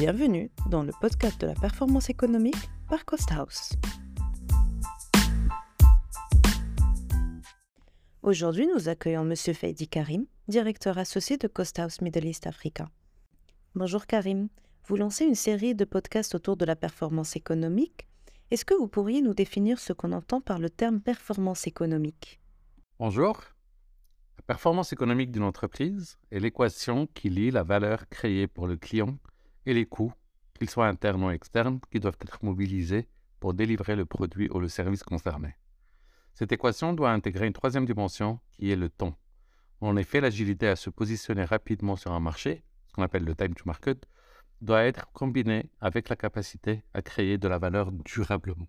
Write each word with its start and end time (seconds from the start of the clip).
Bienvenue 0.00 0.50
dans 0.70 0.82
le 0.82 0.92
podcast 0.98 1.38
de 1.42 1.46
la 1.46 1.52
performance 1.52 2.08
économique 2.08 2.70
par 2.88 3.04
Cost 3.04 3.30
House. 3.32 3.74
Aujourd'hui, 8.22 8.66
nous 8.66 8.88
accueillons 8.88 9.30
M. 9.30 9.36
Feidi 9.36 9.88
Karim, 9.88 10.24
directeur 10.48 10.96
associé 10.96 11.36
de 11.36 11.48
Cost 11.48 11.78
House 11.78 12.00
Middle 12.00 12.24
East 12.24 12.46
Africa. 12.46 12.88
Bonjour 13.74 14.06
Karim, 14.06 14.48
vous 14.86 14.96
lancez 14.96 15.26
une 15.26 15.34
série 15.34 15.74
de 15.74 15.84
podcasts 15.84 16.34
autour 16.34 16.56
de 16.56 16.64
la 16.64 16.76
performance 16.76 17.36
économique. 17.36 18.08
Est-ce 18.50 18.64
que 18.64 18.72
vous 18.72 18.88
pourriez 18.88 19.20
nous 19.20 19.34
définir 19.34 19.78
ce 19.78 19.92
qu'on 19.92 20.12
entend 20.12 20.40
par 20.40 20.58
le 20.58 20.70
terme 20.70 21.02
performance 21.02 21.66
économique? 21.66 22.40
Bonjour. 22.98 23.38
La 24.38 24.44
performance 24.46 24.94
économique 24.94 25.30
d'une 25.30 25.42
entreprise 25.42 26.16
est 26.30 26.40
l'équation 26.40 27.06
qui 27.12 27.28
lie 27.28 27.50
la 27.50 27.64
valeur 27.64 28.08
créée 28.08 28.46
pour 28.46 28.66
le 28.66 28.78
client 28.78 29.18
et 29.66 29.74
les 29.74 29.86
coûts, 29.86 30.12
qu'ils 30.54 30.70
soient 30.70 30.88
internes 30.88 31.24
ou 31.24 31.30
externes, 31.30 31.80
qui 31.90 32.00
doivent 32.00 32.18
être 32.20 32.44
mobilisés 32.44 33.08
pour 33.38 33.54
délivrer 33.54 33.96
le 33.96 34.04
produit 34.04 34.48
ou 34.50 34.60
le 34.60 34.68
service 34.68 35.02
concerné. 35.02 35.56
Cette 36.34 36.52
équation 36.52 36.92
doit 36.92 37.10
intégrer 37.10 37.46
une 37.46 37.52
troisième 37.52 37.86
dimension 37.86 38.40
qui 38.52 38.70
est 38.70 38.76
le 38.76 38.90
temps. 38.90 39.16
En 39.80 39.96
effet, 39.96 40.20
l'agilité 40.20 40.68
à 40.68 40.76
se 40.76 40.90
positionner 40.90 41.44
rapidement 41.44 41.96
sur 41.96 42.12
un 42.12 42.20
marché, 42.20 42.62
ce 42.86 42.92
qu'on 42.92 43.02
appelle 43.02 43.24
le 43.24 43.34
time 43.34 43.54
to 43.54 43.64
market, 43.66 44.06
doit 44.60 44.84
être 44.84 45.10
combinée 45.12 45.70
avec 45.80 46.08
la 46.08 46.16
capacité 46.16 46.82
à 46.92 47.00
créer 47.00 47.38
de 47.38 47.48
la 47.48 47.58
valeur 47.58 47.90
durablement. 47.92 48.68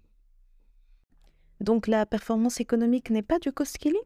Donc 1.60 1.88
la 1.88 2.06
performance 2.06 2.60
économique 2.60 3.10
n'est 3.10 3.22
pas 3.22 3.40
du 3.40 3.52
cost 3.52 3.78
killing 3.78 4.02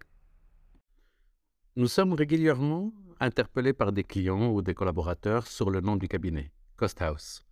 Nous 1.75 1.87
sommes 1.87 2.13
régulièrement 2.13 2.91
interpellés 3.19 3.73
par 3.73 3.91
des 3.91 4.03
clients 4.03 4.51
ou 4.51 4.61
des 4.61 4.73
collaborateurs 4.73 5.47
sur 5.47 5.69
le 5.69 5.79
nom 5.79 5.95
du 5.95 6.07
cabinet, 6.07 6.51
Cost 6.77 7.01
House. 7.01 7.45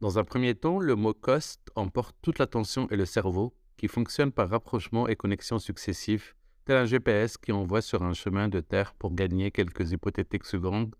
Dans 0.00 0.18
un 0.18 0.24
premier 0.24 0.54
temps, 0.54 0.78
le 0.78 0.96
mot 0.96 1.12
cost 1.12 1.60
emporte 1.74 2.16
toute 2.22 2.38
l'attention 2.38 2.88
et 2.88 2.96
le 2.96 3.04
cerveau 3.04 3.54
qui 3.76 3.88
fonctionne 3.88 4.32
par 4.32 4.48
rapprochement 4.48 5.06
et 5.06 5.16
connexion 5.16 5.58
successifs, 5.58 6.34
tel 6.64 6.78
un 6.78 6.86
GPS 6.86 7.36
qui 7.36 7.52
envoie 7.52 7.82
sur 7.82 8.02
un 8.02 8.14
chemin 8.14 8.48
de 8.48 8.60
terre 8.60 8.94
pour 8.94 9.14
gagner 9.14 9.50
quelques 9.50 9.92
hypothétiques 9.92 10.46
secondes, 10.46 10.94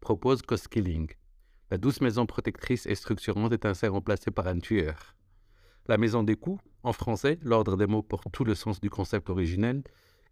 propose 0.00 0.40
Cost 0.40 0.68
Killing. 0.68 1.10
La 1.70 1.76
douce 1.76 2.00
maison 2.00 2.24
protectrice 2.24 2.86
et 2.86 2.94
structurante 2.94 3.52
est 3.52 3.66
ainsi 3.66 3.86
remplacée 3.86 4.30
par 4.30 4.46
un 4.46 4.58
tueur. 4.58 5.14
La 5.88 5.98
maison 5.98 6.22
des 6.22 6.36
coûts, 6.36 6.60
en 6.82 6.94
français, 6.94 7.38
l'ordre 7.42 7.76
des 7.76 7.86
mots 7.86 8.02
porte 8.02 8.32
tout 8.32 8.44
le 8.44 8.54
sens 8.54 8.80
du 8.80 8.88
concept 8.88 9.28
originel, 9.28 9.82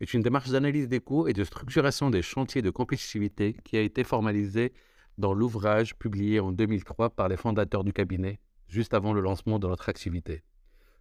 est 0.01 0.15
une 0.15 0.23
démarche 0.23 0.51
d'analyse 0.51 0.89
des 0.89 1.01
coûts 1.01 1.29
et 1.29 1.35
de 1.35 1.45
structuration 1.45 2.09
des 2.09 2.23
chantiers 2.23 2.63
de 2.63 2.71
compétitivité 2.71 3.57
qui 3.63 3.77
a 3.77 3.83
été 3.83 4.05
formalisée 4.05 4.73
dans 5.19 5.35
l'ouvrage 5.35 5.97
publié 5.97 6.41
en 6.41 6.53
2003 6.53 7.11
par 7.11 7.29
les 7.29 7.37
fondateurs 7.37 7.85
du 7.85 7.93
cabinet, 7.93 8.41
juste 8.69 8.95
avant 8.95 9.13
le 9.13 9.21
lancement 9.21 9.59
de 9.59 9.69
notre 9.69 9.89
activité. 9.89 10.43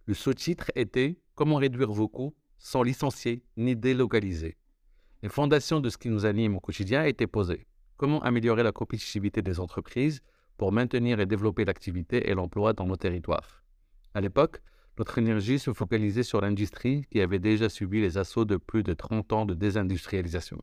Le 0.06 0.14
sous-titre 0.14 0.70
était 0.74 1.18
Comment 1.34 1.56
réduire 1.56 1.90
vos 1.90 2.08
coûts 2.08 2.34
sans 2.58 2.82
licencier 2.82 3.42
ni 3.56 3.74
délocaliser. 3.76 4.56
Les 5.22 5.28
fondations 5.28 5.80
de 5.80 5.88
ce 5.88 5.98
qui 5.98 6.08
nous 6.08 6.26
anime 6.26 6.56
au 6.56 6.60
quotidien 6.60 7.04
étaient 7.04 7.26
posées. 7.26 7.66
Comment 7.96 8.22
améliorer 8.22 8.62
la 8.62 8.72
compétitivité 8.72 9.42
des 9.42 9.58
entreprises 9.60 10.20
pour 10.56 10.70
maintenir 10.70 11.20
et 11.20 11.26
développer 11.26 11.64
l'activité 11.64 12.30
et 12.30 12.34
l'emploi 12.34 12.72
dans 12.72 12.86
nos 12.86 12.96
territoires? 12.96 13.64
À 14.14 14.20
l'époque, 14.20 14.60
notre 14.98 15.18
énergie 15.18 15.58
se 15.58 15.72
focalisait 15.72 16.22
sur 16.22 16.40
l'industrie 16.40 17.04
qui 17.10 17.20
avait 17.20 17.38
déjà 17.38 17.68
subi 17.68 18.00
les 18.00 18.16
assauts 18.16 18.44
de 18.44 18.56
plus 18.56 18.82
de 18.82 18.94
30 18.94 19.32
ans 19.32 19.44
de 19.44 19.54
désindustrialisation. 19.54 20.62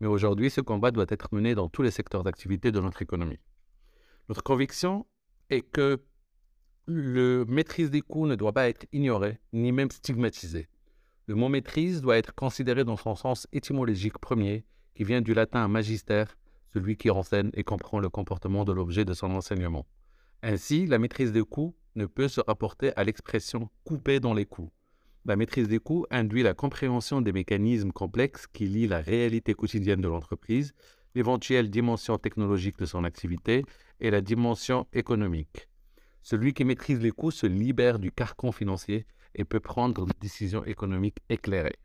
Mais 0.00 0.06
aujourd'hui, 0.06 0.50
ce 0.50 0.60
combat 0.60 0.90
doit 0.90 1.06
être 1.08 1.28
mené 1.32 1.54
dans 1.54 1.68
tous 1.68 1.82
les 1.82 1.90
secteurs 1.90 2.22
d'activité 2.22 2.70
de 2.72 2.80
notre 2.80 3.02
économie. 3.02 3.40
Notre 4.28 4.42
conviction 4.42 5.06
est 5.50 5.62
que 5.62 6.02
le 6.86 7.44
maîtrise 7.46 7.90
des 7.90 8.00
coûts 8.00 8.26
ne 8.26 8.34
doit 8.34 8.52
pas 8.52 8.68
être 8.68 8.86
ignoré, 8.92 9.40
ni 9.52 9.72
même 9.72 9.90
stigmatisé. 9.90 10.68
Le 11.26 11.34
mot 11.34 11.48
maîtrise 11.48 12.00
doit 12.00 12.16
être 12.16 12.34
considéré 12.34 12.84
dans 12.84 12.96
son 12.96 13.16
sens 13.16 13.48
étymologique 13.52 14.18
premier, 14.18 14.64
qui 14.94 15.04
vient 15.04 15.20
du 15.20 15.34
latin 15.34 15.66
magistère, 15.66 16.36
celui 16.72 16.96
qui 16.96 17.10
renseigne 17.10 17.50
et 17.54 17.64
comprend 17.64 17.98
le 17.98 18.08
comportement 18.08 18.64
de 18.64 18.72
l'objet 18.72 19.04
de 19.04 19.14
son 19.14 19.30
enseignement. 19.32 19.86
Ainsi, 20.42 20.86
la 20.86 20.98
maîtrise 20.98 21.32
des 21.32 21.42
coûts 21.42 21.74
ne 21.96 22.06
peut 22.06 22.28
se 22.28 22.40
rapporter 22.40 22.92
à 22.96 23.02
l'expression 23.02 23.68
couper 23.84 24.20
dans 24.20 24.34
les 24.34 24.44
coûts. 24.44 24.70
La 25.26 25.34
maîtrise 25.34 25.66
des 25.66 25.80
coûts 25.80 26.06
induit 26.10 26.44
la 26.44 26.54
compréhension 26.54 27.20
des 27.20 27.32
mécanismes 27.32 27.90
complexes 27.90 28.46
qui 28.46 28.66
lient 28.66 28.86
la 28.86 29.00
réalité 29.00 29.54
quotidienne 29.54 30.00
de 30.00 30.06
l'entreprise, 30.06 30.72
l'éventuelle 31.16 31.68
dimension 31.68 32.16
technologique 32.16 32.78
de 32.78 32.86
son 32.86 33.02
activité 33.02 33.64
et 33.98 34.12
la 34.12 34.20
dimension 34.20 34.86
économique. 34.92 35.68
Celui 36.22 36.54
qui 36.54 36.64
maîtrise 36.64 37.00
les 37.00 37.10
coûts 37.10 37.32
se 37.32 37.46
libère 37.46 37.98
du 37.98 38.12
carcan 38.12 38.52
financier 38.52 39.04
et 39.34 39.44
peut 39.44 39.58
prendre 39.58 40.06
des 40.06 40.14
décisions 40.20 40.64
économiques 40.64 41.18
éclairées. 41.28 41.80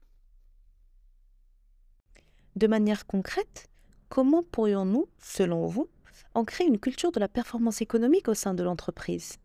De 2.55 2.67
manière 2.67 3.07
concrète, 3.07 3.69
comment 4.09 4.43
pourrions-nous, 4.43 5.07
selon 5.17 5.65
vous, 5.65 5.89
ancrer 6.35 6.65
une 6.65 6.79
culture 6.79 7.11
de 7.11 7.19
la 7.19 7.27
performance 7.27 7.81
économique 7.81 8.27
au 8.27 8.35
sein 8.35 8.53
de 8.53 8.63
l'entreprise? 8.63 9.40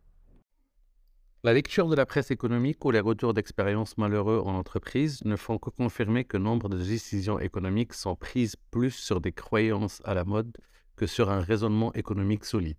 La 1.47 1.53
lecture 1.53 1.87
de 1.87 1.95
la 1.95 2.07
presse 2.07 2.33
économique 2.33 2.85
ou 2.85 2.91
les 2.91 2.99
retours 2.99 3.33
d'expériences 3.33 3.97
malheureux 3.99 4.43
en 4.45 4.57
entreprise 4.57 5.25
ne 5.25 5.37
font 5.37 5.59
que 5.59 5.71
confirmer 5.71 6.25
que 6.25 6.37
nombre 6.37 6.69
de 6.69 6.77
décisions 6.77 7.39
économiques 7.39 7.95
sont 7.95 8.17
prises 8.17 8.57
plus 8.73 8.91
sur 8.91 9.21
des 9.21 9.31
croyances 9.31 10.03
à 10.05 10.15
la 10.15 10.25
mode 10.25 10.57
que 10.97 11.07
sur 11.07 11.31
un 11.31 11.39
raisonnement 11.39 11.93
économique 11.95 12.45
solide 12.45 12.77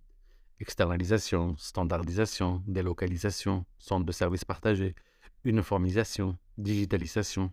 externalisation, 0.60 1.56
standardisation, 1.56 2.62
délocalisation, 2.66 3.64
centre 3.78 4.04
de 4.04 4.12
services 4.12 4.44
partagés, 4.44 4.94
uniformisation, 5.44 6.36
digitalisation. 6.58 7.50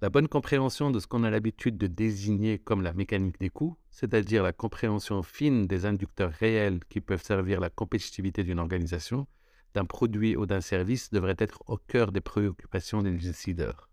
La 0.00 0.10
bonne 0.10 0.28
compréhension 0.28 0.92
de 0.92 1.00
ce 1.00 1.08
qu'on 1.08 1.24
a 1.24 1.30
l'habitude 1.30 1.76
de 1.76 1.88
désigner 1.88 2.60
comme 2.60 2.82
la 2.82 2.92
mécanique 2.92 3.40
des 3.40 3.50
coûts, 3.50 3.76
c'est-à-dire 3.90 4.44
la 4.44 4.52
compréhension 4.52 5.24
fine 5.24 5.66
des 5.66 5.86
inducteurs 5.86 6.30
réels 6.30 6.78
qui 6.88 7.00
peuvent 7.00 7.24
servir 7.24 7.58
la 7.58 7.68
compétitivité 7.68 8.44
d'une 8.44 8.60
organisation, 8.60 9.26
d'un 9.74 9.84
produit 9.84 10.36
ou 10.36 10.46
d'un 10.46 10.60
service, 10.60 11.10
devrait 11.10 11.36
être 11.38 11.62
au 11.66 11.76
cœur 11.76 12.12
des 12.12 12.20
préoccupations 12.20 13.02
des 13.02 13.12
décideurs. 13.12 13.88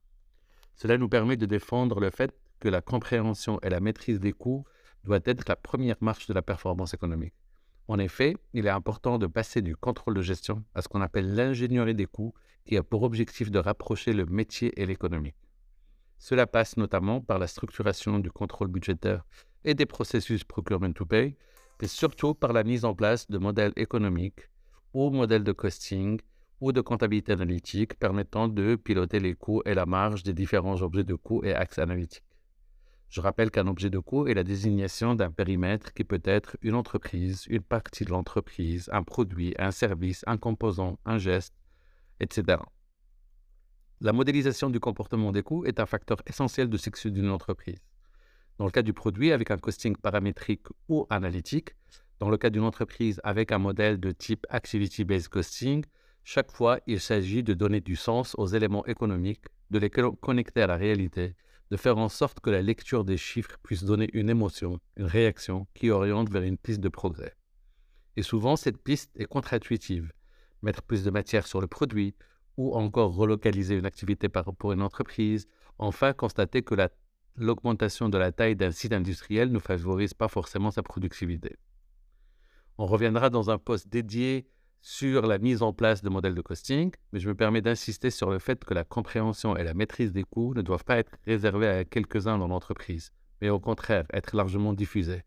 Cela 0.76 0.98
nous 0.98 1.10
permet 1.10 1.38
de 1.38 1.46
défendre 1.46 2.00
le 2.00 2.10
fait 2.10 2.34
que 2.60 2.70
la 2.70 2.82
compréhension 2.82 3.60
et 3.62 3.70
la 3.70 3.80
maîtrise 3.80 4.20
des 4.20 4.34
coûts 4.34 4.66
doit 5.04 5.20
être 5.26 5.48
la 5.48 5.56
première 5.56 5.98
marche 6.02 6.28
de 6.28 6.34
la 6.34 6.42
performance 6.42 6.94
économique. 6.94 7.34
En 7.88 8.00
effet, 8.00 8.36
il 8.54 8.66
est 8.66 8.72
important 8.72 9.18
de 9.18 9.28
passer 9.28 9.62
du 9.62 9.76
contrôle 9.76 10.16
de 10.16 10.22
gestion 10.22 10.64
à 10.76 10.82
ce 10.82 10.88
qu'on 10.88 11.02
appelle 11.02 11.34
l'ingénierie 11.34 11.96
des 11.96 12.06
coûts, 12.06 12.34
qui 12.66 12.76
a 12.76 12.84
pour 12.84 13.04
objectif 13.04 13.50
de 13.50 13.60
rapprocher 13.60 14.12
le 14.12 14.26
métier 14.26 14.80
et 14.80 14.86
l'économie. 14.86 15.36
Cela 16.20 16.48
passe 16.48 16.76
notamment 16.78 17.22
par 17.22 17.40
la 17.40 17.48
structuration 17.48 18.20
du 18.20 18.30
contrôle 18.30 18.68
budgétaire 18.68 19.26
et 19.64 19.74
des 19.74 19.86
processus 19.86 20.44
procurement 20.44 20.92
to 20.92 21.06
pay, 21.06 21.38
mais 21.82 21.88
surtout 21.88 22.34
par 22.34 22.52
la 22.54 22.64
mise 22.64 22.84
en 22.84 22.94
place 22.94 23.30
de 23.30 23.38
modèles 23.38 23.74
économiques 23.78 24.50
ou 24.94 25.10
modèles 25.10 25.44
de 25.44 25.52
costing 25.52 26.20
ou 26.60 26.72
de 26.72 26.82
comptabilité 26.82 27.32
analytique 27.32 28.00
permettant 28.00 28.48
de 28.48 28.76
piloter 28.76 29.20
les 29.20 29.36
coûts 29.36 29.62
et 29.66 29.74
la 29.74 29.86
marge 29.86 30.24
des 30.24 30.34
différents 30.34 30.82
objets 30.82 31.04
de 31.04 31.16
coûts 31.16 31.44
et 31.44 31.54
axes 31.54 31.80
analytiques. 31.80 32.24
Je 33.10 33.22
rappelle 33.22 33.52
qu'un 33.52 33.68
objet 33.68 33.90
de 33.90 34.00
coût 34.00 34.28
est 34.28 34.34
la 34.34 34.44
désignation 34.44 35.16
d'un 35.16 35.32
périmètre 35.32 35.94
qui 35.94 36.04
peut 36.04 36.22
être 36.26 36.58
une 36.62 36.76
entreprise, 36.76 37.46
une 37.48 37.62
partie 37.62 38.04
de 38.04 38.10
l'entreprise, 38.10 38.90
un 38.92 39.04
produit, 39.04 39.54
un 39.60 39.72
service, 39.72 40.24
un 40.28 40.38
composant, 40.38 41.00
un 41.06 41.18
geste, 41.18 41.54
etc. 42.20 42.58
La 44.02 44.12
modélisation 44.12 44.70
du 44.70 44.80
comportement 44.80 45.32
des 45.32 45.42
coûts 45.42 45.64
est 45.66 45.80
un 45.80 45.86
facteur 45.86 46.18
essentiel 46.28 46.70
de 46.70 46.78
succès 46.78 47.10
d'une 47.10 47.30
entreprise. 47.30 47.80
Dans 48.58 48.66
le 48.66 48.72
cas 48.72 48.82
du 48.82 48.94
produit, 48.94 49.32
avec 49.32 49.52
un 49.52 49.58
costing 49.58 49.96
paramétrique 49.96 50.68
ou 50.90 51.08
analytique, 51.10 51.76
dans 52.20 52.30
le 52.30 52.38
cas 52.38 52.50
d'une 52.50 52.64
entreprise 52.64 53.20
avec 53.24 53.52
un 53.52 53.58
modèle 53.58 54.00
de 54.00 54.12
type 54.12 54.46
Activity-Based 54.50 55.30
Costing, 55.30 55.84
chaque 56.24 56.52
fois 56.52 56.80
il 56.88 57.00
s'agit 57.00 57.44
de 57.44 57.54
donner 57.54 57.82
du 57.82 57.96
sens 57.96 58.36
aux 58.38 58.48
éléments 58.48 58.86
économiques, 58.86 59.46
de 59.70 59.80
les 59.80 59.90
connecter 59.90 60.62
à 60.62 60.68
la 60.68 60.78
réalité 60.78 61.36
de 61.70 61.78
faire 61.78 61.98
en 61.98 62.10
sorte 62.10 62.40
que 62.40 62.50
la 62.50 62.62
lecture 62.62 63.04
des 63.04 63.18
chiffres 63.18 63.58
puisse 63.62 63.84
donner 63.84 64.10
une 64.14 64.30
émotion, 64.30 64.80
une 64.96 65.06
réaction 65.06 65.68
qui 65.74 65.90
oriente 65.90 66.30
vers 66.30 66.44
une 66.44 66.58
piste 66.58 66.80
de 66.80 66.90
progrès. 66.90 67.36
Et 68.16 68.24
souvent, 68.24 68.56
cette 68.56 68.82
piste 68.82 69.12
est 69.16 69.26
contre-intuitive. 69.26 70.12
Mettre 70.62 70.82
plus 70.82 71.04
de 71.04 71.12
matière 71.12 71.46
sur 71.46 71.62
le 71.62 71.68
produit, 71.68 72.16
ou 72.56 72.74
encore 72.76 73.14
relocaliser 73.14 73.76
une 73.76 73.86
activité 73.86 74.28
à 74.34 74.44
une 74.72 74.82
entreprise, 74.82 75.48
enfin 75.78 76.14
constater 76.14 76.64
que 76.64 76.76
l'augmentation 77.36 78.10
de 78.10 78.18
la 78.18 78.32
taille 78.32 78.56
d'un 78.56 78.72
site 78.72 78.94
industriel 78.94 79.52
ne 79.52 79.60
favorise 79.60 80.16
pas 80.16 80.28
forcément 80.28 80.72
sa 80.72 80.82
productivité. 80.82 81.58
On 82.78 82.86
reviendra 82.86 83.30
dans 83.30 83.50
un 83.50 83.58
poste 83.58 83.90
dédié 83.90 84.48
sur 84.82 85.26
la 85.26 85.40
mise 85.40 85.64
en 85.64 85.74
place 85.74 86.04
de 86.04 86.10
modèles 86.10 86.36
de 86.36 86.42
costing, 86.42 86.92
mais 87.12 87.20
je 87.20 87.28
me 87.28 87.36
permets 87.36 87.62
d'insister 87.62 88.12
sur 88.12 88.30
le 88.30 88.38
fait 88.38 88.64
que 88.64 88.74
la 88.74 88.84
compréhension 88.84 89.58
et 89.58 89.64
la 89.64 89.74
maîtrise 89.74 90.12
des 90.12 90.24
coûts 90.24 90.54
ne 90.54 90.62
doivent 90.62 90.86
pas 90.86 90.98
être 90.98 91.12
réservées 91.26 91.68
à 91.68 91.86
quelques-uns 91.86 92.38
dans 92.38 92.48
l'entreprise, 92.48 93.12
mais 93.42 93.50
au 93.50 93.60
contraire 93.60 94.06
être 94.14 94.36
largement 94.36 94.74
diffusées. 94.74 95.24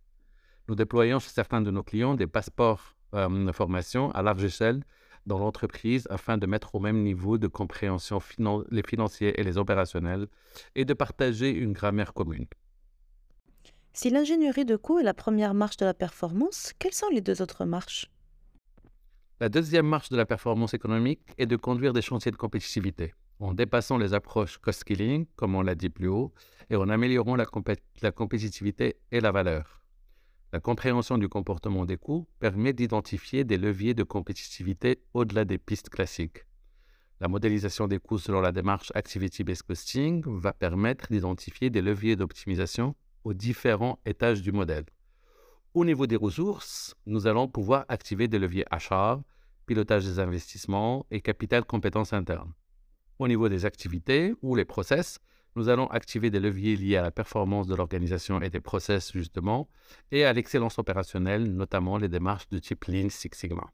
Nous 0.68 0.76
déployons 0.76 1.18
chez 1.18 1.30
certains 1.30 1.60
de 1.60 1.72
nos 1.72 1.82
clients 1.82 2.14
des 2.14 2.28
passeports 2.28 2.94
euh, 3.14 3.52
formation 3.52 4.12
à 4.12 4.22
large 4.22 4.44
échelle 4.44 4.84
dans 5.26 5.38
l'entreprise 5.38 6.06
afin 6.10 6.38
de 6.38 6.46
mettre 6.46 6.76
au 6.76 6.80
même 6.80 7.02
niveau 7.02 7.38
de 7.38 7.48
compréhension 7.48 8.20
les 8.70 8.82
financiers 8.82 9.38
et 9.38 9.42
les 9.42 9.58
opérationnels 9.58 10.28
et 10.76 10.84
de 10.84 10.94
partager 10.94 11.50
une 11.50 11.72
grammaire 11.72 12.14
commune. 12.14 12.46
Si 13.92 14.08
l'ingénierie 14.08 14.64
de 14.64 14.76
coût 14.76 15.00
est 15.00 15.02
la 15.02 15.14
première 15.14 15.52
marche 15.52 15.76
de 15.76 15.84
la 15.84 15.94
performance, 15.94 16.72
quelles 16.78 16.94
sont 16.94 17.08
les 17.10 17.20
deux 17.20 17.42
autres 17.42 17.64
marches? 17.64 18.08
La 19.40 19.48
deuxième 19.48 19.86
marche 19.86 20.10
de 20.10 20.16
la 20.16 20.26
performance 20.26 20.74
économique 20.74 21.22
est 21.38 21.46
de 21.46 21.56
conduire 21.56 21.92
des 21.92 22.02
chantiers 22.02 22.30
de 22.30 22.36
compétitivité 22.36 23.14
en 23.40 23.54
dépassant 23.54 23.96
les 23.96 24.12
approches 24.12 24.58
cost-killing, 24.58 25.26
comme 25.34 25.54
on 25.54 25.62
l'a 25.62 25.74
dit 25.74 25.88
plus 25.88 26.08
haut, 26.08 26.32
et 26.68 26.76
en 26.76 26.88
améliorant 26.90 27.36
la, 27.36 27.46
la 28.02 28.12
compétitivité 28.12 28.96
et 29.10 29.20
la 29.20 29.32
valeur. 29.32 29.82
La 30.52 30.60
compréhension 30.60 31.16
du 31.16 31.28
comportement 31.28 31.86
des 31.86 31.96
coûts 31.96 32.28
permet 32.38 32.74
d'identifier 32.74 33.44
des 33.44 33.56
leviers 33.56 33.94
de 33.94 34.02
compétitivité 34.02 35.00
au-delà 35.14 35.46
des 35.46 35.58
pistes 35.58 35.88
classiques. 35.88 36.44
La 37.20 37.28
modélisation 37.28 37.88
des 37.88 37.98
coûts 37.98 38.18
selon 38.18 38.40
la 38.40 38.52
démarche 38.52 38.92
Activity-Based 38.94 39.62
Costing 39.62 40.22
va 40.26 40.52
permettre 40.52 41.06
d'identifier 41.10 41.70
des 41.70 41.82
leviers 41.82 42.16
d'optimisation 42.16 42.94
aux 43.24 43.34
différents 43.34 43.98
étages 44.04 44.42
du 44.42 44.52
modèle. 44.52 44.84
Au 45.74 45.84
niveau 45.84 46.06
des 46.06 46.16
ressources, 46.16 46.96
nous 47.06 47.26
allons 47.26 47.46
pouvoir 47.46 47.84
activer 47.88 48.28
des 48.28 48.38
leviers 48.38 48.64
achats, 48.70 49.22
pilotage 49.66 50.04
des 50.04 50.18
investissements 50.18 51.06
et 51.10 51.20
capital 51.20 51.64
compétences 51.64 52.12
internes. 52.12 52.52
Au 53.18 53.28
niveau 53.28 53.48
des 53.48 53.66
activités 53.66 54.34
ou 54.42 54.56
les 54.56 54.64
process, 54.64 55.20
nous 55.56 55.68
allons 55.68 55.86
activer 55.88 56.30
des 56.30 56.40
leviers 56.40 56.76
liés 56.76 56.96
à 56.96 57.02
la 57.02 57.10
performance 57.10 57.66
de 57.66 57.74
l'organisation 57.74 58.40
et 58.40 58.50
des 58.50 58.60
process 58.60 59.12
justement, 59.12 59.68
et 60.10 60.24
à 60.24 60.32
l'excellence 60.32 60.78
opérationnelle, 60.78 61.44
notamment 61.54 61.98
les 61.98 62.08
démarches 62.08 62.48
de 62.48 62.58
type 62.58 62.84
Lean 62.86 63.08
Six 63.10 63.30
Sigma. 63.32 63.70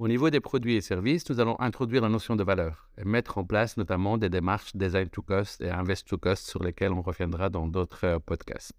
Au 0.00 0.08
niveau 0.08 0.30
des 0.30 0.40
produits 0.40 0.76
et 0.76 0.80
services, 0.80 1.28
nous 1.28 1.40
allons 1.40 1.60
introduire 1.60 2.00
la 2.00 2.08
notion 2.08 2.34
de 2.34 2.42
valeur 2.42 2.88
et 2.96 3.04
mettre 3.04 3.36
en 3.36 3.44
place 3.44 3.76
notamment 3.76 4.16
des 4.16 4.30
démarches 4.30 4.74
design 4.74 5.10
to 5.10 5.20
cost 5.20 5.60
et 5.60 5.68
invest 5.68 6.08
to 6.08 6.16
cost 6.16 6.48
sur 6.48 6.62
lesquelles 6.62 6.92
on 6.92 7.02
reviendra 7.02 7.50
dans 7.50 7.68
d'autres 7.68 8.06
euh, 8.06 8.18
podcasts. 8.18 8.72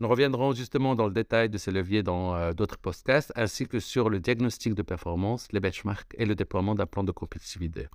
Nous 0.00 0.08
reviendrons 0.08 0.52
justement 0.52 0.96
dans 0.96 1.06
le 1.06 1.12
détail 1.12 1.48
de 1.48 1.58
ces 1.58 1.70
leviers 1.70 2.02
dans 2.02 2.34
euh, 2.34 2.52
d'autres 2.52 2.76
podcasts, 2.76 3.32
ainsi 3.36 3.68
que 3.68 3.78
sur 3.78 4.10
le 4.10 4.18
diagnostic 4.18 4.74
de 4.74 4.82
performance, 4.82 5.46
les 5.52 5.60
benchmarks 5.60 6.12
et 6.18 6.26
le 6.26 6.34
déploiement 6.34 6.74
d'un 6.74 6.86
plan 6.86 7.04
de 7.04 7.12
compétitivité. 7.12 7.86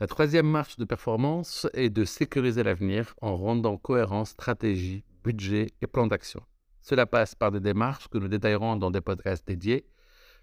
La 0.00 0.08
troisième 0.08 0.50
marche 0.50 0.76
de 0.76 0.84
performance 0.84 1.68
est 1.72 1.90
de 1.90 2.04
sécuriser 2.04 2.64
l'avenir 2.64 3.14
en 3.22 3.36
rendant 3.36 3.76
cohérent 3.76 4.24
stratégie, 4.24 5.04
budget 5.22 5.68
et 5.82 5.86
plan 5.86 6.08
d'action. 6.08 6.42
Cela 6.82 7.06
passe 7.06 7.36
par 7.36 7.52
des 7.52 7.60
démarches 7.60 8.08
que 8.08 8.18
nous 8.18 8.26
détaillerons 8.26 8.74
dans 8.74 8.90
des 8.90 9.00
podcasts 9.00 9.46
dédiés, 9.46 9.86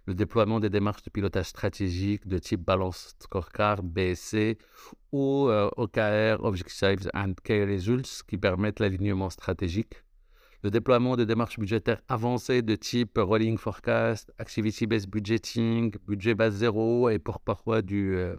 le 0.07 0.15
déploiement 0.15 0.61
des 0.61 0.69
démarches 0.69 1.03
de 1.03 1.09
pilotage 1.09 1.47
stratégique 1.47 2.27
de 2.27 2.37
type 2.37 2.61
Balance 2.61 3.13
Scorecard, 3.19 3.83
BSC 3.83 4.57
ou 5.11 5.49
euh, 5.49 5.69
OKR, 5.75 6.43
Objectives 6.43 7.09
and 7.13 7.33
Key 7.43 7.65
Results, 7.65 8.23
qui 8.25 8.37
permettent 8.37 8.79
l'alignement 8.79 9.29
stratégique, 9.29 9.95
le 10.63 10.71
déploiement 10.71 11.17
de 11.17 11.25
démarches 11.25 11.59
budgétaires 11.59 12.01
avancées 12.07 12.61
de 12.61 12.75
type 12.75 13.17
Rolling 13.17 13.57
Forecast, 13.57 14.33
Activity-Based 14.39 15.09
Budgeting, 15.09 15.93
Budget 16.07 16.35
base 16.35 16.55
zéro 16.55 17.09
et 17.09 17.19
pour 17.19 17.41
parfois 17.41 17.81
du 17.81 18.15
euh, 18.15 18.37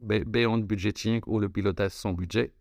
Beyond 0.00 0.58
Budgeting 0.58 1.20
ou 1.26 1.40
le 1.40 1.48
pilotage 1.48 1.90
sans 1.90 2.12
budget. 2.12 2.54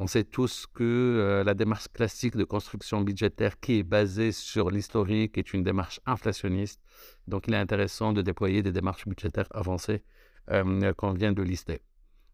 On 0.00 0.06
sait 0.06 0.22
tous 0.22 0.66
que 0.72 0.84
euh, 0.84 1.42
la 1.42 1.54
démarche 1.54 1.88
classique 1.88 2.36
de 2.36 2.44
construction 2.44 3.00
budgétaire 3.00 3.58
qui 3.58 3.80
est 3.80 3.82
basée 3.82 4.30
sur 4.30 4.70
l'historique 4.70 5.36
est 5.38 5.52
une 5.52 5.64
démarche 5.64 5.98
inflationniste. 6.06 6.80
Donc, 7.26 7.48
il 7.48 7.54
est 7.54 7.58
intéressant 7.58 8.12
de 8.12 8.22
déployer 8.22 8.62
des 8.62 8.70
démarches 8.70 9.08
budgétaires 9.08 9.48
avancées 9.50 10.04
euh, 10.52 10.92
qu'on 10.92 11.10
vient 11.14 11.32
de 11.32 11.42
lister. 11.42 11.80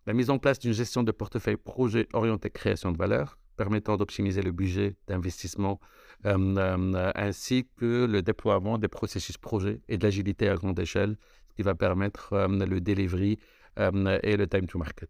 La 0.05 0.13
mise 0.13 0.29
en 0.29 0.39
place 0.39 0.59
d'une 0.59 0.75
gestion 0.75 1.03
de 1.05 1.11
portefeuille 1.11 1.57
projet 1.57 2.07
orienté 2.13 2.51
création 2.51 2.93
de 2.93 2.99
valeur, 2.99 3.39
permettant 3.57 3.97
d'optimiser 3.97 4.43
le 4.43 4.53
budget 4.53 4.97
d'investissement, 5.07 5.81
euh, 6.27 7.13
ainsi 7.15 7.67
que 7.79 8.05
le 8.05 8.21
déploiement 8.21 8.77
des 8.77 8.89
processus 8.89 9.39
projets 9.39 9.81
et 9.89 9.97
de 9.97 10.05
l'agilité 10.05 10.51
à 10.51 10.57
grande 10.57 10.79
échelle, 10.79 11.17
qui 11.57 11.63
va 11.63 11.75
permettre 11.75 12.35
le 12.47 12.81
delivery 12.81 13.39
et 13.79 14.37
le 14.37 14.47
time 14.47 14.67
to 14.67 14.79
market. 14.79 15.09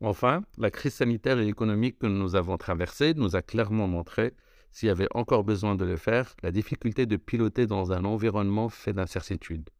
Enfin, 0.00 0.42
la 0.58 0.70
crise 0.70 0.94
sanitaire 0.94 1.38
et 1.38 1.48
économique 1.48 1.98
que 1.98 2.06
nous 2.06 2.36
avons 2.36 2.58
traversée 2.58 3.14
nous 3.14 3.34
a 3.34 3.42
clairement 3.42 3.88
montré, 3.88 4.34
s'il 4.70 4.88
y 4.88 4.90
avait 4.90 5.08
encore 5.14 5.42
besoin 5.42 5.74
de 5.74 5.86
le 5.86 5.96
faire, 5.96 6.34
la 6.42 6.50
difficulté 6.50 7.06
de 7.06 7.16
piloter 7.16 7.66
dans 7.66 7.92
un 7.92 8.04
environnement 8.04 8.68
fait 8.68 8.92
d'incertitude. 8.92 9.70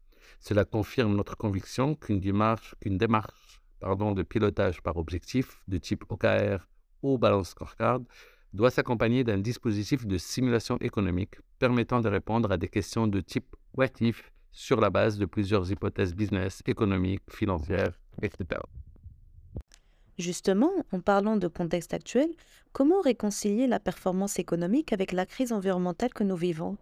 Cela 0.40 0.64
confirme 0.64 1.14
notre 1.14 1.36
conviction 1.36 1.94
qu'une 1.94 2.20
démarche, 2.20 2.74
de 4.14 4.22
pilotage 4.22 4.82
par 4.82 4.96
objectif 4.96 5.60
de 5.68 5.76
type 5.76 6.04
OKR 6.08 6.66
ou 7.02 7.18
Balance 7.18 7.50
Scorecard 7.50 8.00
doit 8.54 8.70
s'accompagner 8.70 9.22
d'un 9.22 9.38
dispositif 9.38 10.06
de 10.06 10.16
simulation 10.16 10.78
économique 10.78 11.36
permettant 11.58 12.00
de 12.00 12.08
répondre 12.08 12.50
à 12.50 12.56
des 12.56 12.68
questions 12.68 13.06
de 13.06 13.20
type 13.20 13.54
what 13.74 14.00
if 14.00 14.32
sur 14.50 14.80
la 14.80 14.88
base 14.88 15.18
de 15.18 15.26
plusieurs 15.26 15.70
hypothèses 15.70 16.14
business, 16.14 16.62
économiques, 16.66 17.30
financières, 17.30 18.00
etc. 18.22 18.60
Justement, 20.18 20.72
en 20.92 21.00
parlant 21.00 21.36
de 21.36 21.46
contexte 21.46 21.92
actuel, 21.92 22.30
comment 22.72 23.00
réconcilier 23.00 23.66
la 23.66 23.80
performance 23.80 24.38
économique 24.38 24.92
avec 24.92 25.12
la 25.12 25.26
crise 25.26 25.52
environnementale 25.52 26.14
que 26.14 26.24
nous 26.24 26.36
vivons? 26.36 26.78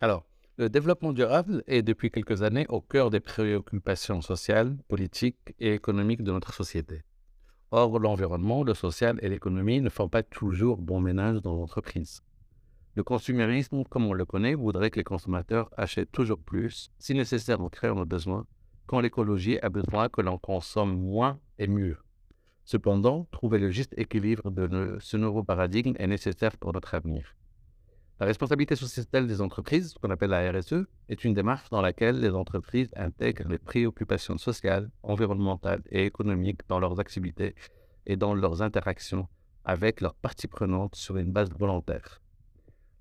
Alors, 0.00 0.24
le 0.56 0.68
développement 0.68 1.12
durable 1.12 1.62
est 1.68 1.82
depuis 1.82 2.10
quelques 2.10 2.42
années 2.42 2.66
au 2.68 2.80
cœur 2.80 3.10
des 3.10 3.20
préoccupations 3.20 4.20
sociales, 4.20 4.76
politiques 4.88 5.54
et 5.58 5.74
économiques 5.74 6.22
de 6.22 6.32
notre 6.32 6.52
société. 6.52 7.02
Or, 7.70 8.00
l'environnement, 8.00 8.64
le 8.64 8.74
social 8.74 9.18
et 9.22 9.28
l'économie 9.28 9.80
ne 9.80 9.88
font 9.88 10.08
pas 10.08 10.24
toujours 10.24 10.78
bon 10.78 11.00
ménage 11.00 11.40
dans 11.40 11.54
l'entreprise. 11.54 12.20
Le 12.96 13.04
consumérisme, 13.04 13.84
comme 13.84 14.06
on 14.06 14.12
le 14.12 14.24
connaît, 14.24 14.54
voudrait 14.54 14.90
que 14.90 14.98
les 14.98 15.04
consommateurs 15.04 15.70
achètent 15.76 16.10
toujours 16.10 16.40
plus, 16.40 16.90
si 16.98 17.14
nécessaire 17.14 17.60
en 17.60 17.68
créant 17.68 17.94
nos 17.94 18.04
besoins, 18.04 18.44
quand 18.86 18.98
l'écologie 18.98 19.60
a 19.60 19.68
besoin 19.68 20.08
que 20.08 20.20
l'on 20.20 20.36
consomme 20.36 20.98
moins 20.98 21.38
et 21.58 21.68
mieux. 21.68 21.96
Cependant, 22.70 23.26
trouver 23.32 23.58
le 23.58 23.72
juste 23.72 23.98
équilibre 23.98 24.48
de 24.52 24.96
ce 25.00 25.16
nouveau 25.16 25.42
paradigme 25.42 25.94
est 25.98 26.06
nécessaire 26.06 26.56
pour 26.56 26.72
notre 26.72 26.94
avenir. 26.94 27.34
La 28.20 28.26
responsabilité 28.26 28.76
sociétale 28.76 29.26
des 29.26 29.40
entreprises, 29.40 29.94
qu'on 29.94 30.10
appelle 30.10 30.30
la 30.30 30.52
RSE, 30.52 30.86
est 31.08 31.24
une 31.24 31.34
démarche 31.34 31.68
dans 31.70 31.80
laquelle 31.80 32.20
les 32.20 32.30
entreprises 32.30 32.92
intègrent 32.94 33.48
les 33.48 33.58
préoccupations 33.58 34.38
sociales, 34.38 34.88
environnementales 35.02 35.82
et 35.90 36.04
économiques 36.06 36.60
dans 36.68 36.78
leurs 36.78 37.00
activités 37.00 37.56
et 38.06 38.16
dans 38.16 38.34
leurs 38.34 38.62
interactions 38.62 39.26
avec 39.64 40.00
leurs 40.00 40.14
parties 40.14 40.46
prenantes 40.46 40.94
sur 40.94 41.16
une 41.16 41.32
base 41.32 41.50
volontaire. 41.50 42.22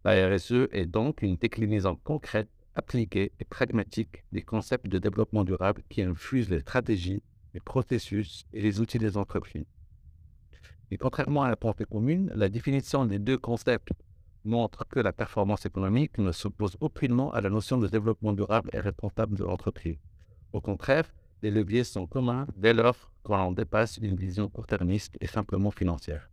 La 0.04 0.14
RSE 0.30 0.68
est 0.72 0.88
donc 0.88 1.22
une 1.22 1.36
déclinaison 1.36 1.96
concrète, 2.04 2.50
appliquée 2.74 3.34
et 3.40 3.46
pragmatique 3.46 4.24
des 4.32 4.42
concepts 4.42 4.88
de 4.88 4.98
développement 4.98 5.44
durable 5.44 5.84
qui 5.90 6.02
infusent 6.02 6.50
les 6.50 6.62
stratégies, 6.62 7.22
les 7.54 7.60
processus 7.60 8.46
et 8.54 8.62
les 8.62 8.80
outils 8.80 9.00
des 9.00 9.18
entreprises. 9.18 9.66
Et 10.92 10.98
contrairement 10.98 11.44
à 11.44 11.50
la 11.50 11.56
pensée 11.56 11.86
commune, 11.86 12.32
la 12.36 12.50
définition 12.50 13.06
des 13.06 13.20
deux 13.20 13.38
concepts 13.38 13.92
montre 14.44 14.88
que 14.88 15.00
la 15.00 15.14
performance 15.14 15.66
économique 15.66 16.18
ne 16.18 16.32
s'oppose 16.32 16.78
aucunement 16.80 17.32
à 17.34 17.42
la 17.42 17.50
notion 17.50 17.78
de 17.78 17.88
développement 17.88 18.34
durable 18.34 18.70
et 18.74 18.80
responsable 18.80 19.38
de 19.38 19.44
l'entreprise. 19.44 20.00
Au 20.54 20.62
contraire, 20.62 21.06
les 21.42 21.52
leviers 21.52 21.84
sont 21.84 22.08
communs 22.08 22.48
dès 22.56 22.74
lors 22.74 23.12
qu'on 23.24 23.52
dépasse 23.52 23.98
une 23.98 24.16
vision 24.16 24.50
court-termiste 24.50 25.16
et 25.22 25.28
simplement 25.28 25.72
financière. 25.72 26.30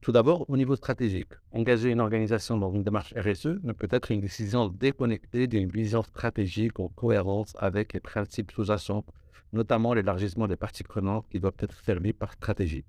Tout 0.00 0.12
d'abord, 0.12 0.48
au 0.48 0.56
niveau 0.56 0.76
stratégique, 0.76 1.32
engager 1.50 1.90
une 1.90 2.00
organisation 2.00 2.56
dans 2.56 2.72
une 2.72 2.84
démarche 2.84 3.12
RSE 3.14 3.58
ne 3.62 3.72
peut 3.72 3.88
être 3.90 4.12
une 4.12 4.20
décision 4.20 4.68
déconnectée 4.68 5.48
d'une 5.48 5.68
vision 5.68 6.02
stratégique 6.02 6.78
en 6.78 6.88
cohérence 6.88 7.54
avec 7.58 7.92
les 7.92 8.00
principes 8.00 8.52
sous-jacents, 8.52 9.04
notamment 9.52 9.94
l'élargissement 9.94 10.46
des 10.46 10.56
parties 10.56 10.84
prenantes 10.84 11.26
qui 11.30 11.40
doivent 11.40 11.54
être 11.60 11.82
servies 11.84 12.12
par 12.12 12.32
stratégie. 12.32 12.84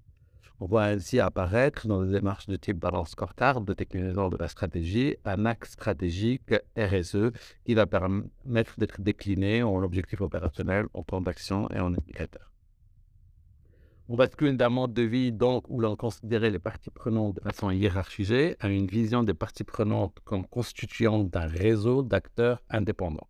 On 0.62 0.66
voit 0.66 0.84
ainsi 0.84 1.22
apparaître 1.22 1.88
dans 1.88 2.04
des 2.04 2.12
démarches 2.12 2.48
de 2.48 2.58
type 2.58 2.78
balance 2.78 3.12
scorecard 3.12 3.62
de 3.62 3.74
déclinaison 3.74 4.28
de 4.28 4.36
la 4.38 4.50
stratégie 4.50 5.16
un 5.24 5.46
axe 5.46 5.72
stratégique 5.72 6.54
RSE 6.78 7.32
qui 7.64 7.76
va 7.76 7.86
permettre 7.86 8.78
d'être 8.78 9.00
décliné 9.00 9.64
en 9.64 9.82
objectif 9.82 10.20
opérationnel, 10.20 10.88
en 10.94 11.04
plan 11.04 11.22
d'action 11.22 11.70
et 11.72 11.80
en 11.80 11.94
indicateur. 11.94 12.52
On 14.10 14.16
bascule 14.16 14.58
d'un 14.58 14.70
mode 14.70 14.94
de 14.94 15.04
vie 15.04 15.32
donc 15.32 15.70
où 15.70 15.80
l'on 15.80 15.96
considérait 15.96 16.50
les 16.50 16.60
parties 16.60 16.90
prenantes 16.90 17.36
de 17.36 17.42
façon 17.42 17.70
hiérarchisée 17.70 18.58
à 18.60 18.68
une 18.68 18.88
vision 18.88 19.24
des 19.24 19.36
parties 19.36 19.64
prenantes 19.64 20.18
comme 20.26 20.46
constituant 20.46 21.24
d'un 21.24 21.48
réseau 21.48 22.02
d'acteurs 22.02 22.62
indépendants. 22.70 23.30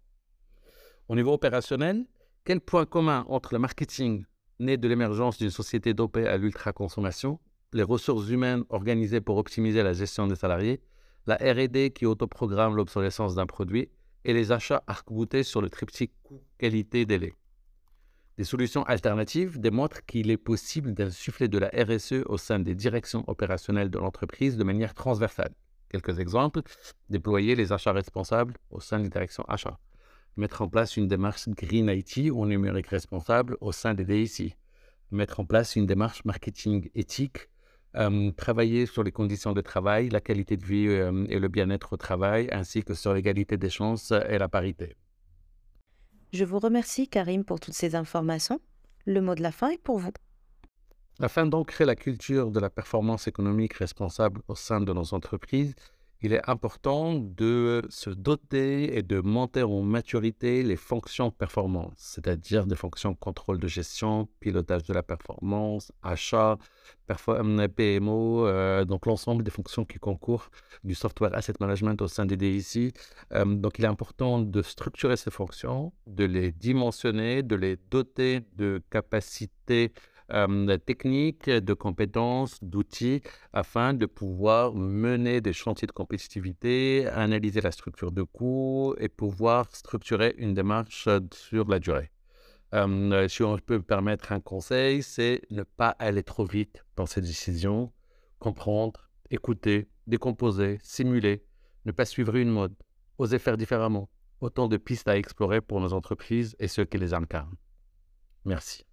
Au 1.09 1.15
niveau 1.15 1.33
opérationnel, 1.33 2.05
quel 2.49 2.61
point 2.61 2.87
commun 2.87 3.27
entre 3.29 3.53
le 3.53 3.59
marketing 3.59 4.25
né 4.59 4.75
de 4.75 4.87
l'émergence 4.87 5.37
d'une 5.37 5.51
société 5.51 5.93
dopée 5.93 6.25
à 6.25 6.35
l'ultra-consommation, 6.35 7.39
les 7.73 7.83
ressources 7.83 8.27
humaines 8.27 8.63
organisées 8.69 9.21
pour 9.21 9.37
optimiser 9.37 9.83
la 9.83 9.93
gestion 9.93 10.25
des 10.25 10.35
salariés, 10.35 10.81
la 11.27 11.35
RD 11.35 11.93
qui 11.93 12.07
autoprogramme 12.07 12.75
l'obsolescence 12.75 13.35
d'un 13.35 13.45
produit 13.45 13.91
et 14.25 14.33
les 14.33 14.51
achats 14.51 14.81
arc-boutés 14.87 15.43
sur 15.43 15.61
le 15.61 15.69
triptyque 15.69 16.11
coût-qualité-délai. 16.23 17.35
Des 18.39 18.45
solutions 18.45 18.81
alternatives 18.81 19.59
démontrent 19.59 20.03
qu'il 20.07 20.31
est 20.31 20.37
possible 20.37 20.95
d'insuffler 20.95 21.49
de 21.49 21.59
la 21.59 21.67
RSE 21.67 22.23
au 22.25 22.39
sein 22.39 22.57
des 22.57 22.73
directions 22.73 23.23
opérationnelles 23.27 23.91
de 23.91 23.99
l'entreprise 23.99 24.57
de 24.57 24.63
manière 24.63 24.95
transversale. 24.95 25.53
Quelques 25.87 26.17
exemples, 26.17 26.61
déployer 27.11 27.53
les 27.53 27.71
achats 27.71 27.93
responsables 27.93 28.55
au 28.71 28.79
sein 28.79 28.97
des 28.97 29.09
directions 29.09 29.45
achats, 29.47 29.77
mettre 30.37 30.61
en 30.61 30.69
place 30.69 30.97
une 30.97 31.07
démarche 31.07 31.49
Green 31.49 31.89
IT 31.89 32.31
ou 32.31 32.45
numérique 32.45 32.87
responsable 32.87 33.57
au 33.61 33.71
sein 33.71 33.93
des 33.93 34.05
DIC, 34.05 34.57
mettre 35.11 35.39
en 35.39 35.45
place 35.45 35.75
une 35.75 35.85
démarche 35.85 36.23
marketing 36.25 36.89
éthique, 36.95 37.49
euh, 37.95 38.31
travailler 38.31 38.85
sur 38.85 39.03
les 39.03 39.11
conditions 39.11 39.53
de 39.53 39.61
travail, 39.61 40.09
la 40.09 40.21
qualité 40.21 40.57
de 40.57 40.65
vie 40.65 40.87
euh, 40.87 41.25
et 41.29 41.39
le 41.39 41.47
bien-être 41.47 41.93
au 41.93 41.97
travail, 41.97 42.47
ainsi 42.51 42.83
que 42.83 42.93
sur 42.93 43.13
l'égalité 43.13 43.57
des 43.57 43.69
chances 43.69 44.11
et 44.11 44.37
la 44.37 44.47
parité. 44.47 44.95
Je 46.31 46.45
vous 46.45 46.59
remercie, 46.59 47.07
Karim, 47.07 47.43
pour 47.43 47.59
toutes 47.59 47.73
ces 47.73 47.95
informations. 47.95 48.59
Le 49.05 49.21
mot 49.21 49.33
de 49.33 49.41
la 49.41 49.51
fin 49.51 49.69
est 49.69 49.81
pour 49.81 49.97
vous. 49.97 50.11
Afin 51.19 51.47
d'ancrer 51.47 51.85
la 51.85 51.95
culture 51.95 52.51
de 52.51 52.59
la 52.59 52.69
performance 52.69 53.27
économique 53.27 53.73
responsable 53.73 54.41
au 54.47 54.55
sein 54.55 54.79
de 54.79 54.93
nos 54.93 55.13
entreprises, 55.13 55.73
il 56.21 56.33
est 56.33 56.49
important 56.49 57.15
de 57.15 57.81
se 57.89 58.09
doter 58.09 58.97
et 58.97 59.03
de 59.03 59.21
monter 59.21 59.63
en 59.63 59.81
maturité 59.81 60.63
les 60.63 60.75
fonctions 60.75 61.31
performance, 61.31 61.93
c'est-à-dire 61.97 62.65
des 62.65 62.75
fonctions 62.75 63.13
contrôle 63.15 63.57
de 63.59 63.67
gestion, 63.67 64.27
pilotage 64.39 64.83
de 64.83 64.93
la 64.93 65.03
performance, 65.03 65.91
achat, 66.03 66.57
PMO, 67.07 68.45
euh, 68.45 68.85
donc 68.85 69.05
l'ensemble 69.05 69.43
des 69.43 69.51
fonctions 69.51 69.85
qui 69.85 69.97
concourent 69.97 70.49
du 70.83 70.93
software 70.93 71.33
asset 71.35 71.53
management 71.59 72.01
au 72.01 72.07
sein 72.07 72.25
des 72.25 72.37
DIC. 72.37 72.95
Euh, 73.33 73.45
donc 73.45 73.79
il 73.79 73.85
est 73.85 73.87
important 73.87 74.39
de 74.39 74.61
structurer 74.61 75.17
ces 75.17 75.31
fonctions, 75.31 75.93
de 76.05 76.25
les 76.25 76.51
dimensionner, 76.51 77.43
de 77.43 77.55
les 77.55 77.77
doter 77.89 78.41
de 78.57 78.81
capacités 78.89 79.93
euh, 80.31 80.77
techniques, 80.77 81.49
de 81.49 81.73
compétences, 81.73 82.63
d'outils, 82.63 83.21
afin 83.53 83.93
de 83.93 84.05
pouvoir 84.05 84.73
mener 84.73 85.41
des 85.41 85.53
chantiers 85.53 85.87
de 85.87 85.91
compétitivité, 85.91 87.07
analyser 87.07 87.61
la 87.61 87.71
structure 87.71 88.11
de 88.11 88.23
coûts 88.23 88.95
et 88.99 89.09
pouvoir 89.09 89.73
structurer 89.75 90.35
une 90.37 90.53
démarche 90.53 91.07
sur 91.33 91.67
la 91.67 91.79
durée. 91.79 92.11
Euh, 92.75 93.27
si 93.27 93.41
on 93.43 93.57
peut 93.57 93.77
me 93.77 93.83
permettre 93.83 94.31
un 94.31 94.39
conseil, 94.39 95.01
c'est 95.01 95.41
ne 95.49 95.63
pas 95.63 95.89
aller 95.99 96.23
trop 96.23 96.45
vite 96.45 96.85
dans 96.95 97.05
ces 97.07 97.21
décisions, 97.21 97.91
comprendre, 98.37 99.09
écouter, 99.31 99.89
décomposer, 100.07 100.77
simuler, 100.83 101.43
ne 101.85 101.91
pas 101.91 102.05
suivre 102.05 102.35
une 102.35 102.49
mode, 102.49 102.75
oser 103.17 103.39
faire 103.39 103.57
différemment. 103.57 104.09
Autant 104.41 104.67
de 104.67 104.77
pistes 104.77 105.07
à 105.07 105.17
explorer 105.17 105.59
pour 105.59 105.81
nos 105.81 105.93
entreprises 105.93 106.55
et 106.59 106.67
ceux 106.67 106.85
qui 106.85 106.97
les 106.97 107.13
incarnent. 107.13 107.57
Merci. 108.45 108.88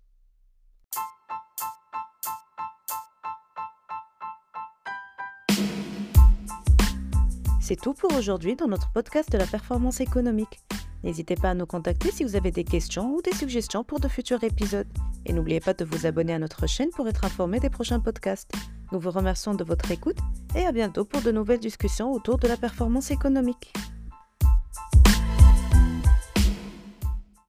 C'est 7.69 7.75
tout 7.75 7.95
pour 7.95 8.15
aujourd'hui 8.15 8.55
dans 8.55 8.69
notre 8.69 8.93
podcast 8.93 9.33
de 9.33 9.39
la 9.39 9.45
performance 9.45 10.01
économique. 10.01 10.61
N'hésitez 11.03 11.35
pas 11.35 11.51
à 11.51 11.55
nous 11.55 11.67
contacter 11.67 12.13
si 12.13 12.23
vous 12.23 12.37
avez 12.37 12.53
des 12.53 12.63
questions 12.63 13.13
ou 13.13 13.23
des 13.23 13.35
suggestions 13.35 13.83
pour 13.83 13.99
de 13.99 14.07
futurs 14.07 14.45
épisodes. 14.45 14.87
Et 15.25 15.33
n'oubliez 15.33 15.59
pas 15.59 15.75
de 15.75 15.85
vous 15.85 16.07
abonner 16.07 16.33
à 16.33 16.39
notre 16.39 16.69
chaîne 16.69 16.91
pour 16.91 17.09
être 17.09 17.25
informé 17.25 17.59
des 17.59 17.69
prochains 17.69 17.99
podcasts. 17.99 18.53
Nous 18.93 19.01
vous 19.01 19.11
remercions 19.11 19.55
de 19.55 19.65
votre 19.65 19.91
écoute 19.91 20.19
et 20.55 20.65
à 20.65 20.71
bientôt 20.71 21.05
pour 21.05 21.23
de 21.23 21.33
nouvelles 21.33 21.59
discussions 21.59 22.13
autour 22.13 22.39
de 22.39 22.47
la 22.47 22.57
performance 22.57 23.11
économique. 23.11 23.73